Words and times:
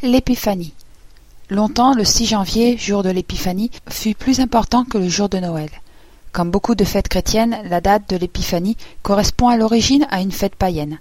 L'épiphanie. 0.00 0.74
Longtemps, 1.50 1.92
le 1.92 2.04
6 2.04 2.26
janvier, 2.26 2.78
jour 2.78 3.02
de 3.02 3.10
l'épiphanie, 3.10 3.72
fut 3.90 4.14
plus 4.14 4.38
important 4.38 4.84
que 4.84 4.96
le 4.96 5.08
jour 5.08 5.28
de 5.28 5.38
Noël. 5.38 5.70
Comme 6.30 6.52
beaucoup 6.52 6.76
de 6.76 6.84
fêtes 6.84 7.08
chrétiennes, 7.08 7.58
la 7.64 7.80
date 7.80 8.08
de 8.08 8.16
l'épiphanie 8.16 8.76
correspond 9.02 9.48
à 9.48 9.56
l'origine 9.56 10.06
à 10.08 10.20
une 10.20 10.30
fête 10.30 10.54
païenne. 10.54 11.00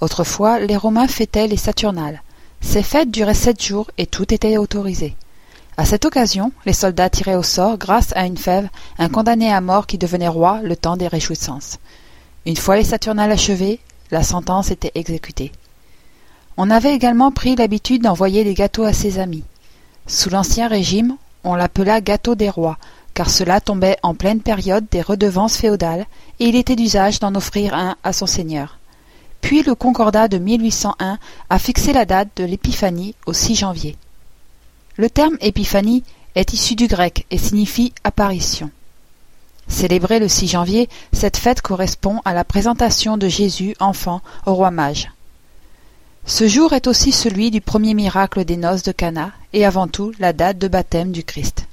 Autrefois, 0.00 0.60
les 0.60 0.78
Romains 0.78 1.08
fêtaient 1.08 1.46
les 1.46 1.58
Saturnales. 1.58 2.22
Ces 2.62 2.82
fêtes 2.82 3.10
duraient 3.10 3.34
sept 3.34 3.62
jours 3.62 3.90
et 3.98 4.06
tout 4.06 4.32
était 4.32 4.56
autorisé. 4.56 5.14
À 5.76 5.84
cette 5.84 6.06
occasion, 6.06 6.50
les 6.64 6.72
soldats 6.72 7.10
tiraient 7.10 7.34
au 7.34 7.42
sort, 7.42 7.76
grâce 7.76 8.16
à 8.16 8.24
une 8.24 8.38
fève, 8.38 8.70
un 8.98 9.10
condamné 9.10 9.52
à 9.52 9.60
mort 9.60 9.86
qui 9.86 9.98
devenait 9.98 10.26
roi 10.26 10.62
le 10.62 10.74
temps 10.74 10.96
des 10.96 11.08
réjouissances. 11.08 11.76
Une 12.46 12.56
fois 12.56 12.76
les 12.76 12.84
Saturnales 12.84 13.30
achevées, 13.30 13.78
la 14.10 14.22
sentence 14.22 14.70
était 14.70 14.92
exécutée. 14.94 15.52
On 16.60 16.70
avait 16.70 16.92
également 16.92 17.30
pris 17.30 17.54
l'habitude 17.54 18.02
d'envoyer 18.02 18.42
des 18.42 18.54
gâteaux 18.54 18.82
à 18.82 18.92
ses 18.92 19.20
amis. 19.20 19.44
Sous 20.08 20.28
l'Ancien 20.28 20.66
Régime, 20.66 21.16
on 21.44 21.54
l'appela 21.54 22.00
gâteau 22.00 22.34
des 22.34 22.50
rois, 22.50 22.78
car 23.14 23.30
cela 23.30 23.60
tombait 23.60 23.96
en 24.02 24.16
pleine 24.16 24.40
période 24.40 24.84
des 24.90 25.00
redevances 25.00 25.56
féodales, 25.56 26.04
et 26.40 26.46
il 26.46 26.56
était 26.56 26.74
d'usage 26.74 27.20
d'en 27.20 27.36
offrir 27.36 27.74
un 27.74 27.94
à 28.02 28.12
son 28.12 28.26
seigneur. 28.26 28.80
Puis 29.40 29.62
le 29.62 29.76
Concordat 29.76 30.26
de 30.26 30.38
1801 30.38 31.20
a 31.48 31.58
fixé 31.60 31.92
la 31.92 32.04
date 32.04 32.30
de 32.34 32.42
l'épiphanie 32.42 33.14
au 33.26 33.32
6 33.32 33.54
janvier. 33.54 33.96
Le 34.96 35.08
terme 35.08 35.36
épiphanie 35.40 36.02
est 36.34 36.52
issu 36.54 36.74
du 36.74 36.88
grec 36.88 37.24
et 37.30 37.38
signifie 37.38 37.92
apparition. 38.02 38.72
Célébrée 39.68 40.18
le 40.18 40.26
6 40.26 40.48
janvier, 40.48 40.88
cette 41.12 41.36
fête 41.36 41.62
correspond 41.62 42.20
à 42.24 42.34
la 42.34 42.42
présentation 42.42 43.16
de 43.16 43.28
Jésus 43.28 43.76
enfant 43.78 44.22
au 44.44 44.54
roi 44.54 44.72
mage. 44.72 45.08
Ce 46.26 46.46
jour 46.46 46.72
est 46.72 46.86
aussi 46.86 47.12
celui 47.12 47.50
du 47.50 47.60
premier 47.60 47.94
miracle 47.94 48.44
des 48.44 48.56
noces 48.56 48.82
de 48.82 48.92
Cana 48.92 49.32
et 49.52 49.64
avant 49.64 49.88
tout 49.88 50.12
la 50.18 50.32
date 50.32 50.58
de 50.58 50.68
baptême 50.68 51.12
du 51.12 51.24
Christ. 51.24 51.66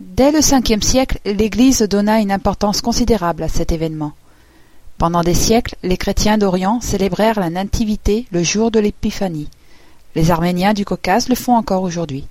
Dès 0.00 0.30
le 0.30 0.40
Ve 0.40 0.82
siècle, 0.82 1.18
l'Église 1.24 1.80
donna 1.82 2.20
une 2.20 2.32
importance 2.32 2.80
considérable 2.82 3.42
à 3.42 3.48
cet 3.48 3.72
événement. 3.72 4.12
Pendant 4.98 5.22
des 5.22 5.34
siècles, 5.34 5.76
les 5.82 5.96
chrétiens 5.96 6.36
d'Orient 6.36 6.80
célébrèrent 6.80 7.40
la 7.40 7.50
Nativité 7.50 8.26
le 8.30 8.42
jour 8.42 8.70
de 8.70 8.80
l'Épiphanie. 8.80 9.48
Les 10.14 10.30
Arméniens 10.30 10.74
du 10.74 10.84
Caucase 10.84 11.28
le 11.28 11.34
font 11.34 11.54
encore 11.54 11.82
aujourd'hui. 11.82 12.26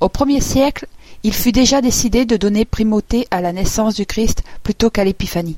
Au 0.00 0.08
premier 0.08 0.40
siècle, 0.40 0.86
il 1.22 1.32
fut 1.32 1.52
déjà 1.52 1.80
décidé 1.80 2.26
de 2.26 2.36
donner 2.36 2.64
primauté 2.64 3.26
à 3.30 3.40
la 3.40 3.52
naissance 3.52 3.94
du 3.94 4.04
Christ 4.04 4.42
plutôt 4.62 4.90
qu'à 4.90 5.04
l'Épiphanie. 5.04 5.56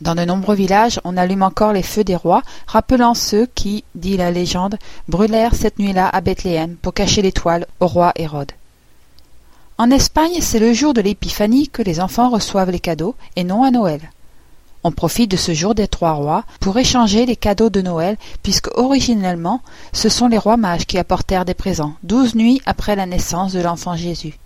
Dans 0.00 0.14
de 0.14 0.24
nombreux 0.24 0.54
villages, 0.54 1.00
on 1.02 1.16
allume 1.16 1.42
encore 1.42 1.72
les 1.72 1.82
feux 1.82 2.04
des 2.04 2.14
rois, 2.14 2.42
rappelant 2.68 3.14
ceux 3.14 3.46
qui, 3.46 3.82
dit 3.96 4.16
la 4.16 4.30
légende, 4.30 4.78
brûlèrent 5.08 5.56
cette 5.56 5.80
nuit-là 5.80 6.08
à 6.08 6.20
Bethléem 6.20 6.76
pour 6.76 6.94
cacher 6.94 7.20
l'étoile 7.20 7.66
au 7.80 7.88
roi 7.88 8.12
Hérode. 8.14 8.52
En 9.76 9.90
Espagne, 9.90 10.40
c'est 10.40 10.60
le 10.60 10.72
jour 10.72 10.94
de 10.94 11.00
l'épiphanie 11.00 11.68
que 11.68 11.82
les 11.82 12.00
enfants 12.00 12.30
reçoivent 12.30 12.70
les 12.70 12.80
cadeaux, 12.80 13.16
et 13.34 13.44
non 13.44 13.64
à 13.64 13.70
Noël. 13.70 14.00
On 14.84 14.92
profite 14.92 15.30
de 15.30 15.36
ce 15.36 15.52
jour 15.52 15.74
des 15.74 15.88
trois 15.88 16.12
rois 16.12 16.44
pour 16.60 16.78
échanger 16.78 17.26
les 17.26 17.36
cadeaux 17.36 17.70
de 17.70 17.82
Noël, 17.82 18.16
puisque 18.44 18.70
originellement, 18.76 19.60
ce 19.92 20.08
sont 20.08 20.28
les 20.28 20.38
rois 20.38 20.56
mages 20.56 20.86
qui 20.86 20.98
apportèrent 20.98 21.44
des 21.44 21.54
présents, 21.54 21.94
douze 22.04 22.36
nuits 22.36 22.62
après 22.66 22.94
la 22.94 23.06
naissance 23.06 23.52
de 23.52 23.60
l'enfant 23.60 23.96
Jésus. 23.96 24.38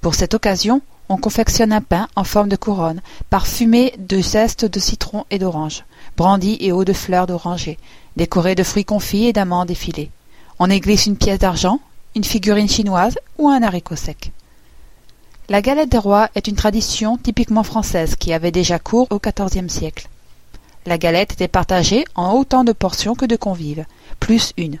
Pour 0.00 0.14
cette 0.14 0.34
occasion, 0.34 0.80
on 1.08 1.16
confectionne 1.16 1.72
un 1.72 1.80
pain 1.80 2.08
en 2.16 2.24
forme 2.24 2.48
de 2.48 2.56
couronne, 2.56 3.00
parfumé 3.30 3.94
de 3.98 4.20
zeste 4.20 4.64
de 4.64 4.80
citron 4.80 5.24
et 5.30 5.38
d'orange, 5.38 5.84
brandi 6.16 6.56
et 6.60 6.72
eau 6.72 6.84
de 6.84 6.92
fleurs 6.92 7.26
d'oranger, 7.26 7.78
décoré 8.16 8.54
de 8.54 8.62
fruits 8.62 8.84
confits 8.84 9.26
et 9.26 9.32
d'amandes 9.32 9.70
effilées. 9.70 10.10
On 10.58 10.70
y 10.70 10.80
glisse 10.80 11.06
une 11.06 11.16
pièce 11.16 11.38
d'argent, 11.38 11.80
une 12.14 12.24
figurine 12.24 12.68
chinoise 12.68 13.18
ou 13.38 13.48
un 13.48 13.62
haricot 13.62 13.96
sec. 13.96 14.32
La 15.48 15.62
galette 15.62 15.90
des 15.90 15.98
rois 15.98 16.28
est 16.34 16.46
une 16.46 16.56
tradition 16.56 17.16
typiquement 17.16 17.62
française 17.62 18.16
qui 18.16 18.32
avait 18.32 18.50
déjà 18.50 18.78
cours 18.78 19.08
au 19.10 19.18
XIVe 19.18 19.68
siècle. 19.68 20.08
La 20.84 20.98
galette 20.98 21.32
était 21.32 21.48
partagée 21.48 22.04
en 22.14 22.32
autant 22.32 22.64
de 22.64 22.72
portions 22.72 23.14
que 23.14 23.24
de 23.24 23.36
convives, 23.36 23.86
plus 24.20 24.52
une. 24.56 24.78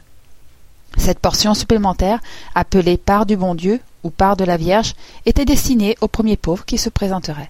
Cette 0.96 1.20
portion 1.20 1.54
supplémentaire, 1.54 2.20
appelée 2.54 2.96
part 2.96 3.24
du 3.24 3.36
bon 3.36 3.54
Dieu 3.54 3.80
ou 4.02 4.10
part 4.10 4.36
de 4.36 4.44
la 4.44 4.56
Vierge, 4.56 4.94
était 5.26 5.44
destinée 5.44 5.96
au 6.00 6.08
premier 6.08 6.36
pauvre 6.36 6.64
qui 6.64 6.78
se 6.78 6.88
présenterait. 6.88 7.48